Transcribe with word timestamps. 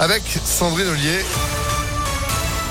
avec 0.00 0.22
Sandrine 0.44 0.88
Ollier. 0.88 1.57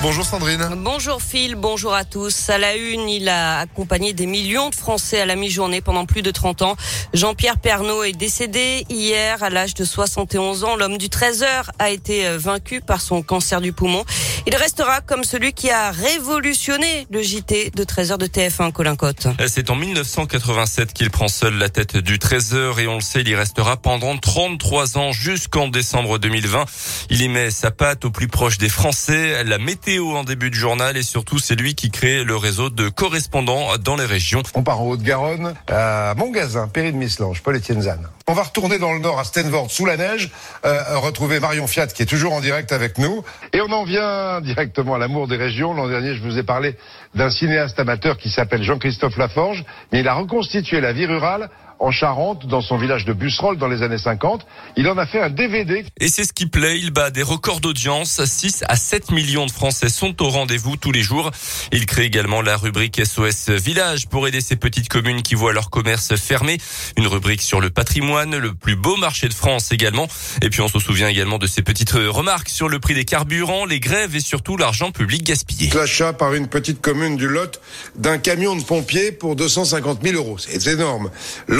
Bonjour 0.00 0.24
Sandrine. 0.24 0.64
Bonjour 0.76 1.20
Phil, 1.20 1.56
bonjour 1.56 1.92
à 1.92 2.04
tous. 2.04 2.50
À 2.50 2.58
la 2.58 2.76
une, 2.76 3.08
il 3.08 3.28
a 3.28 3.58
accompagné 3.58 4.12
des 4.12 4.26
millions 4.26 4.70
de 4.70 4.74
Français 4.76 5.20
à 5.20 5.26
la 5.26 5.34
mi-journée 5.34 5.80
pendant 5.80 6.06
plus 6.06 6.22
de 6.22 6.30
30 6.30 6.62
ans. 6.62 6.76
Jean-Pierre 7.14 7.58
Pernaud 7.58 8.04
est 8.04 8.12
décédé 8.12 8.86
hier 8.88 9.42
à 9.42 9.50
l'âge 9.50 9.74
de 9.74 9.84
71 9.84 10.62
ans. 10.62 10.76
L'homme 10.76 10.98
du 10.98 11.08
13 11.08 11.42
heures 11.42 11.72
a 11.80 11.90
été 11.90 12.28
vaincu 12.36 12.80
par 12.80 13.00
son 13.00 13.22
cancer 13.22 13.60
du 13.60 13.72
poumon. 13.72 14.04
Il 14.46 14.54
restera 14.54 15.00
comme 15.00 15.24
celui 15.24 15.52
qui 15.52 15.68
a 15.68 15.90
révolutionné 15.90 17.08
le 17.10 17.20
JT 17.20 17.72
de 17.74 17.82
13 17.82 18.12
heures 18.12 18.18
de 18.18 18.26
TF1 18.26 18.70
Colin 18.70 18.94
Cotte. 18.94 19.26
C'est 19.48 19.68
en 19.68 19.74
1987 19.74 20.92
qu'il 20.92 21.10
prend 21.10 21.26
seul 21.26 21.54
la 21.54 21.70
tête 21.70 21.96
du 21.96 22.20
13 22.20 22.54
heures 22.54 22.78
et 22.78 22.86
on 22.86 22.94
le 22.94 23.00
sait, 23.00 23.22
il 23.22 23.28
y 23.28 23.34
restera 23.34 23.76
pendant 23.76 24.16
33 24.16 24.96
ans 24.96 25.10
jusqu'en 25.10 25.66
décembre 25.66 26.20
2020. 26.20 26.66
Il 27.10 27.20
y 27.20 27.28
met 27.28 27.50
sa 27.50 27.72
patte 27.72 28.04
au 28.04 28.12
plus 28.12 28.28
proche 28.28 28.58
des 28.58 28.68
Français. 28.68 29.42
La 29.42 29.58
météo 29.58 29.87
en 29.96 30.22
début 30.22 30.50
de 30.50 30.54
journal 30.54 30.98
et 30.98 31.02
surtout 31.02 31.38
c'est 31.38 31.54
lui 31.54 31.74
qui 31.74 31.90
crée 31.90 32.22
le 32.22 32.36
réseau 32.36 32.68
de 32.68 32.90
correspondants 32.90 33.78
dans 33.78 33.96
les 33.96 34.04
régions. 34.04 34.42
On 34.54 34.62
part 34.62 34.82
en 34.82 34.88
Haute-Garonne, 34.88 35.54
à 35.66 36.14
Montgazin, 36.14 36.68
Péry 36.68 36.92
de 36.92 36.98
Mislange, 36.98 37.42
Paul-Étienne 37.42 37.80
Zane. 37.80 38.06
On 38.26 38.34
va 38.34 38.42
retourner 38.42 38.78
dans 38.78 38.92
le 38.92 38.98
nord 38.98 39.18
à 39.18 39.24
Stenvord 39.24 39.70
sous 39.70 39.86
la 39.86 39.96
neige, 39.96 40.30
euh, 40.66 40.98
retrouver 40.98 41.40
Marion 41.40 41.66
Fiat 41.66 41.86
qui 41.86 42.02
est 42.02 42.06
toujours 42.06 42.34
en 42.34 42.40
direct 42.42 42.70
avec 42.72 42.98
nous. 42.98 43.24
Et 43.54 43.62
on 43.62 43.72
en 43.72 43.84
vient 43.84 44.42
directement 44.42 44.94
à 44.94 44.98
l'amour 44.98 45.26
des 45.26 45.36
régions. 45.36 45.72
L'an 45.72 45.88
dernier, 45.88 46.14
je 46.14 46.22
vous 46.22 46.38
ai 46.38 46.42
parlé 46.42 46.76
d'un 47.14 47.30
cinéaste 47.30 47.80
amateur 47.80 48.18
qui 48.18 48.28
s'appelle 48.28 48.62
Jean-Christophe 48.62 49.16
Laforge, 49.16 49.64
mais 49.90 50.00
il 50.00 50.08
a 50.08 50.14
reconstitué 50.14 50.82
la 50.82 50.92
vie 50.92 51.06
rurale 51.06 51.48
en 51.80 51.90
Charente, 51.90 52.46
dans 52.46 52.60
son 52.60 52.76
village 52.76 53.04
de 53.04 53.12
Busserolles 53.12 53.58
dans 53.58 53.68
les 53.68 53.82
années 53.82 53.98
50. 53.98 54.46
Il 54.76 54.88
en 54.88 54.98
a 54.98 55.06
fait 55.06 55.20
un 55.20 55.30
DVD. 55.30 55.84
Et 56.00 56.08
c'est 56.08 56.24
ce 56.24 56.32
qui 56.32 56.46
plaît, 56.46 56.78
il 56.78 56.90
bat 56.90 57.10
des 57.10 57.22
records 57.22 57.60
d'audience. 57.60 58.24
6 58.24 58.64
à 58.68 58.76
7 58.76 59.10
millions 59.12 59.46
de 59.46 59.50
Français 59.50 59.88
sont 59.88 60.22
au 60.22 60.28
rendez-vous 60.28 60.76
tous 60.76 60.92
les 60.92 61.02
jours. 61.02 61.30
Il 61.72 61.86
crée 61.86 62.04
également 62.04 62.42
la 62.42 62.56
rubrique 62.56 63.00
SOS 63.04 63.50
Village 63.50 64.08
pour 64.08 64.26
aider 64.26 64.40
ces 64.40 64.56
petites 64.56 64.88
communes 64.88 65.22
qui 65.22 65.34
voient 65.34 65.52
leur 65.52 65.70
commerce 65.70 66.16
fermé. 66.16 66.58
Une 66.96 67.06
rubrique 67.06 67.42
sur 67.42 67.60
le 67.60 67.70
patrimoine, 67.70 68.36
le 68.36 68.54
plus 68.54 68.76
beau 68.76 68.96
marché 68.96 69.28
de 69.28 69.34
France 69.34 69.72
également. 69.72 70.08
Et 70.42 70.50
puis 70.50 70.60
on 70.60 70.68
se 70.68 70.78
souvient 70.78 71.08
également 71.08 71.38
de 71.38 71.46
ces 71.46 71.62
petites 71.62 71.92
remarques 71.92 72.48
sur 72.48 72.68
le 72.68 72.80
prix 72.80 72.94
des 72.94 73.04
carburants, 73.04 73.64
les 73.64 73.80
grèves 73.80 74.16
et 74.16 74.20
surtout 74.20 74.56
l'argent 74.56 74.90
public 74.90 75.24
gaspillé. 75.24 75.70
L'achat 75.74 76.12
par 76.12 76.34
une 76.34 76.48
petite 76.48 76.80
commune 76.80 77.16
du 77.16 77.28
Lot 77.28 77.60
d'un 77.96 78.18
camion 78.18 78.56
de 78.56 78.62
pompiers 78.62 79.12
pour 79.12 79.36
250 79.36 80.02
000 80.02 80.16
euros. 80.16 80.38
C'est 80.38 80.66
énorme. 80.66 81.10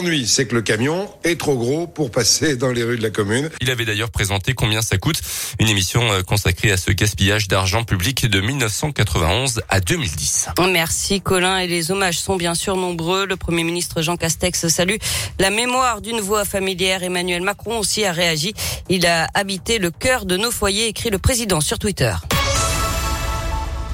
L'ennui, 0.00 0.26
c'est 0.26 0.46
que 0.46 0.54
le 0.54 0.62
camion 0.62 1.10
est 1.24 1.38
trop 1.38 1.58
gros 1.58 1.86
pour 1.86 2.10
passer 2.10 2.56
dans 2.56 2.70
les 2.70 2.82
rues 2.82 2.96
de 2.96 3.02
la 3.02 3.10
commune. 3.10 3.50
Il 3.60 3.70
avait 3.70 3.84
d'ailleurs 3.84 4.10
présenté 4.10 4.54
combien 4.54 4.80
ça 4.80 4.96
coûte, 4.96 5.20
une 5.58 5.68
émission 5.68 6.00
consacrée 6.26 6.72
à 6.72 6.78
ce 6.78 6.90
gaspillage 6.90 7.48
d'argent 7.48 7.84
public 7.84 8.26
de 8.26 8.40
1991 8.40 9.60
à 9.68 9.80
2010. 9.80 10.48
Merci 10.72 11.20
Colin 11.20 11.58
et 11.58 11.66
les 11.66 11.90
hommages 11.90 12.18
sont 12.18 12.36
bien 12.36 12.54
sûr 12.54 12.76
nombreux. 12.76 13.26
Le 13.26 13.36
Premier 13.36 13.62
ministre 13.62 14.00
Jean 14.00 14.16
Castex 14.16 14.68
salue 14.68 14.96
la 15.38 15.50
mémoire 15.50 16.00
d'une 16.00 16.20
voix 16.20 16.46
familière. 16.46 17.02
Emmanuel 17.02 17.42
Macron 17.42 17.78
aussi 17.78 18.02
a 18.06 18.12
réagi. 18.12 18.54
Il 18.88 19.04
a 19.04 19.28
habité 19.34 19.78
le 19.78 19.90
cœur 19.90 20.24
de 20.24 20.38
nos 20.38 20.50
foyers, 20.50 20.86
écrit 20.86 21.10
le 21.10 21.18
président 21.18 21.60
sur 21.60 21.78
Twitter. 21.78 22.14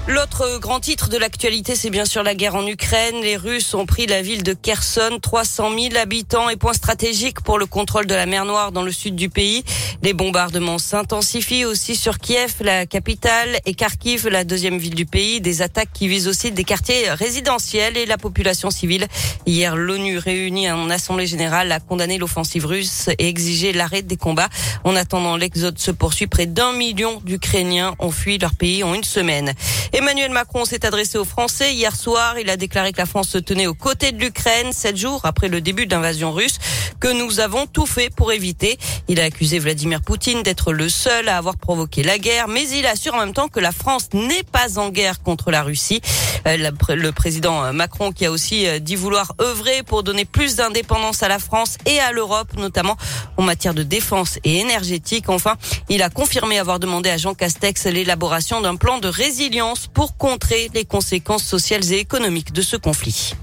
L'autre 0.09 0.61
grand 0.61 0.79
titre 0.79 1.09
de 1.09 1.17
l'actualité, 1.17 1.75
c'est 1.75 1.91
bien 1.91 2.05
sûr 2.05 2.23
la 2.23 2.37
guerre 2.37 2.55
en 2.55 2.65
Ukraine. 2.65 3.17
Les 3.23 3.37
Russes 3.37 3.75
ont 3.75 3.87
pris 3.87 4.07
la 4.07 4.23
ville 4.23 4.45
de 4.45 4.53
Kherson, 4.53 5.19
300 5.21 5.77
000 5.77 5.97
habitants 5.97 6.49
et 6.49 6.55
point 6.55 6.75
stratégique 6.75 7.41
pour 7.41 7.59
le 7.59 7.67
contrôle 7.67 8.07
de 8.07 8.15
la 8.15 8.25
mer 8.25 8.45
Noire 8.45 8.71
dans 8.71 8.85
le 8.85 8.93
sud 8.93 9.17
du 9.17 9.29
pays. 9.29 9.65
Les 10.05 10.13
bombardements 10.13 10.79
s'intensifient 10.79 11.65
aussi 11.65 11.97
sur 11.97 12.19
Kiev, 12.19 12.55
la 12.61 12.87
capitale, 12.87 13.59
et 13.67 13.75
Kharkiv, 13.75 14.29
la 14.29 14.45
deuxième 14.45 14.79
ville 14.79 14.95
du 14.95 15.07
pays. 15.07 15.41
Des 15.41 15.61
attaques 15.61 15.91
qui 15.93 16.07
visent 16.07 16.29
aussi 16.29 16.53
des 16.53 16.63
quartiers 16.63 17.11
résidentiels 17.11 17.97
et 17.97 18.07
la 18.07 18.17
population 18.17 18.71
civile. 18.71 19.09
Hier, 19.45 19.75
l'ONU 19.75 20.19
réunie 20.19 20.71
en 20.71 20.89
assemblée 20.89 21.27
générale 21.27 21.73
a 21.73 21.81
condamné 21.81 22.17
l'offensive 22.17 22.65
russe 22.65 23.09
et 23.19 23.27
exigé 23.27 23.73
l'arrêt 23.73 24.03
des 24.03 24.17
combats. 24.17 24.51
En 24.85 24.95
attendant, 24.95 25.37
l'exode 25.37 25.81
se 25.81 25.91
poursuit. 25.91 26.29
Près 26.29 26.47
d'un 26.47 26.73
million 26.75 27.21
d'Ukrainiens 27.25 27.97
ont 27.99 28.13
fui 28.13 28.39
leur 28.39 28.55
pays 28.55 28.85
en 28.85 28.95
une 28.95 29.03
semaine. 29.03 29.53
Emmanuel 29.97 30.31
Macron 30.31 30.67
s'est 30.67 30.85
adressé 30.85 31.17
aux 31.17 31.25
Français 31.25 31.73
hier 31.73 31.97
soir. 31.97 32.39
Il 32.39 32.51
a 32.51 32.59
déclaré 32.59 32.93
que 32.93 32.99
la 32.99 33.07
France 33.07 33.31
se 33.31 33.39
tenait 33.39 33.67
aux 33.67 33.73
côtés 33.73 34.13
de 34.13 34.19
l'Ukraine 34.19 34.75
sept 34.75 34.95
jours 34.95 35.23
après 35.25 35.49
le 35.49 35.63
début 35.63 35.87
de 35.87 35.95
l'invasion 35.95 36.33
russe, 36.33 36.59
que 37.01 37.09
nous 37.09 37.41
avons 37.41 37.67
tout 37.67 37.87
fait 37.87 38.11
pour 38.15 38.31
éviter. 38.31 38.77
Il 39.09 39.21
a 39.21 39.25
accusé 39.25 39.59
Vladimir 39.59 40.03
Poutine 40.03 40.43
d'être 40.43 40.75
le 40.75 40.91
seul 40.91 41.31
à 41.31 41.39
avoir 41.39 41.57
provoqué 41.57 42.03
la 42.03 42.19
guerre, 42.19 42.47
mais 42.47 42.69
il 42.69 42.85
assure 42.85 43.15
en 43.15 43.21
même 43.21 43.33
temps 43.33 43.49
que 43.49 43.59
la 43.59 43.73
France 43.73 44.11
n'est 44.13 44.43
pas 44.43 44.79
en 44.79 44.91
guerre 44.91 45.23
contre 45.23 45.51
la 45.51 45.63
Russie. 45.63 46.03
Le 46.47 47.11
président 47.11 47.73
Macron 47.73 48.13
qui 48.13 48.25
a 48.25 48.31
aussi 48.31 48.67
dit 48.81 48.95
vouloir 48.95 49.35
œuvrer 49.41 49.83
pour 49.83 50.05
donner 50.05 50.25
plus 50.25 50.55
d'indépendance 50.55 51.25
à 51.25 51.29
la 51.29 51.41
France 51.41 51.77
et 51.87 51.99
à 51.99 52.13
l'Europe, 52.13 52.53
notamment 52.57 52.97
en 53.37 53.43
matière 53.43 53.75
de 53.75 53.83
défense 53.83 54.39
et 54.45 54.61
énergétique. 54.61 55.29
Enfin, 55.29 55.57
il 55.89 56.03
a 56.03 56.09
confirmé 56.09 56.59
avoir 56.59 56.79
demandé 56.79 57.11
à 57.11 57.17
Jean 57.17 57.35
Castex 57.35 57.87
l'élaboration 57.87 58.61
d'un 58.61 58.77
plan 58.77 58.99
de 58.99 59.09
résilience 59.09 59.89
pour 59.89 60.17
contrer 60.17 60.71
les 60.73 60.85
conséquences 60.85 61.45
sociales 61.45 61.93
et 61.93 61.97
économiques 61.97 62.53
de 62.53 62.63
ce 62.63 62.77
conflit. 62.77 63.35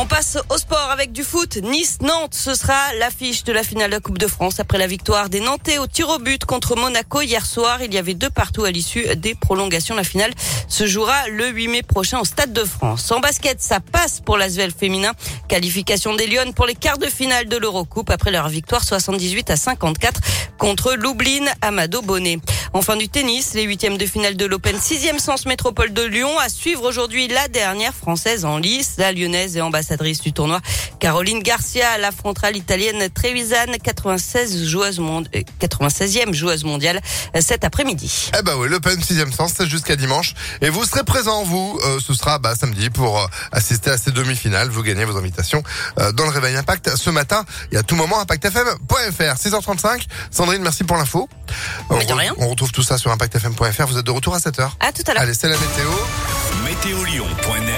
On 0.00 0.06
passe 0.06 0.38
au 0.48 0.56
sport 0.56 0.90
avec 0.92 1.10
du 1.10 1.24
foot. 1.24 1.56
Nice-Nantes, 1.56 2.32
ce 2.32 2.54
sera 2.54 2.94
l'affiche 3.00 3.42
de 3.42 3.52
la 3.52 3.64
finale 3.64 3.90
de 3.90 3.96
la 3.96 4.00
Coupe 4.00 4.18
de 4.18 4.28
France 4.28 4.60
après 4.60 4.78
la 4.78 4.86
victoire 4.86 5.28
des 5.28 5.40
Nantais 5.40 5.78
au 5.78 5.88
tir 5.88 6.08
au 6.08 6.20
but 6.20 6.44
contre 6.44 6.76
Monaco 6.76 7.20
hier 7.20 7.44
soir. 7.44 7.82
Il 7.82 7.92
y 7.92 7.98
avait 7.98 8.14
deux 8.14 8.30
partout 8.30 8.62
à 8.62 8.70
l'issue 8.70 9.16
des 9.16 9.34
prolongations. 9.34 9.96
La 9.96 10.04
finale 10.04 10.30
se 10.68 10.86
jouera 10.86 11.26
le 11.26 11.48
8 11.48 11.66
mai 11.66 11.82
prochain 11.82 12.20
au 12.20 12.24
Stade 12.24 12.52
de 12.52 12.62
France. 12.62 13.10
En 13.10 13.18
basket, 13.18 13.60
ça 13.60 13.80
passe 13.80 14.20
pour 14.20 14.36
l'Asvel 14.36 14.70
féminin. 14.70 15.14
Qualification 15.48 16.14
des 16.14 16.28
Lyonnes 16.28 16.54
pour 16.54 16.66
les 16.66 16.76
quarts 16.76 16.98
de 16.98 17.06
finale 17.06 17.48
de 17.48 17.56
l'Eurocoupe 17.56 18.10
après 18.10 18.30
leur 18.30 18.48
victoire 18.48 18.84
78 18.84 19.50
à 19.50 19.56
54 19.56 20.20
contre 20.58 20.94
Lublin 20.94 21.46
Amado 21.60 22.02
Bonnet. 22.02 22.38
En 22.74 22.82
fin 22.82 22.96
du 22.96 23.08
tennis, 23.08 23.54
les 23.54 23.62
huitièmes 23.62 23.96
de 23.96 24.04
finale 24.04 24.36
de 24.36 24.44
l'Open 24.44 24.76
6e 24.76 25.18
sens 25.18 25.46
métropole 25.46 25.92
de 25.92 26.02
Lyon 26.02 26.38
à 26.38 26.48
suivre 26.50 26.86
aujourd'hui 26.86 27.26
la 27.26 27.48
dernière 27.48 27.94
française 27.94 28.44
en 28.44 28.58
lice, 28.58 28.94
la 28.98 29.12
lyonnaise 29.12 29.56
et 29.56 29.62
ambassadrice 29.62 30.20
du 30.20 30.32
tournoi. 30.32 30.60
Caroline 31.00 31.42
Garcia 31.42 31.96
l'affrontera 31.98 32.50
l'italienne 32.50 33.08
Trevisan, 33.10 33.72
96 33.82 34.66
joueuse 34.66 35.00
96e 35.60 36.34
joueuse 36.34 36.64
mondiale 36.64 37.00
cet 37.40 37.64
après-midi. 37.64 38.30
Eh 38.38 38.42
ben 38.42 38.54
oui, 38.58 38.68
l'Open 38.68 38.98
6e 38.98 39.32
sens, 39.32 39.54
c'est 39.56 39.66
jusqu'à 39.66 39.96
dimanche. 39.96 40.34
Et 40.60 40.68
vous 40.68 40.84
serez 40.84 41.04
présent, 41.04 41.44
vous, 41.44 41.80
euh, 41.84 41.98
ce 42.00 42.12
sera 42.12 42.38
bah, 42.38 42.54
samedi 42.54 42.90
pour 42.90 43.18
euh, 43.18 43.26
assister 43.52 43.90
à 43.90 43.98
ces 43.98 44.10
demi-finales. 44.10 44.68
Vous 44.68 44.82
gagnez 44.82 45.04
vos 45.04 45.16
invitations 45.16 45.62
euh, 45.98 46.12
dans 46.12 46.24
le 46.24 46.30
Réveil 46.30 46.56
Impact 46.56 46.96
ce 46.96 47.10
matin. 47.10 47.44
Et 47.72 47.76
à 47.78 47.82
tout 47.82 47.96
moment, 47.96 48.20
impactfm.fr. 48.20 49.22
6h35. 49.22 50.06
Sandrine, 50.30 50.62
merci 50.62 50.84
pour 50.84 50.96
l'info. 50.96 51.28
Mais 51.90 52.04
de 52.04 52.12
rien. 52.12 52.34
On 52.38 52.48
retrouve 52.48 52.72
tout 52.72 52.82
ça 52.82 52.98
sur 52.98 53.10
impactfm.fr. 53.10 53.86
Vous 53.86 53.98
êtes 53.98 54.06
de 54.06 54.10
retour 54.10 54.34
à 54.34 54.38
7h. 54.38 54.70
À 54.80 54.92
tout 54.92 55.02
à 55.06 55.14
l'heure. 55.14 55.22
Allez, 55.22 55.34
c'est 55.34 55.48
la 55.48 55.56
météo. 55.56 55.90
Météolion.net 56.64 57.58